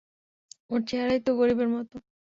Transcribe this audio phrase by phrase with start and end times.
[0.71, 1.95] ওর চেহারাই ত গরিবের মতো।